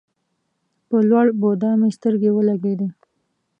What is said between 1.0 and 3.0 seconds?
لوړ بودا مې سترګې ولګېدې.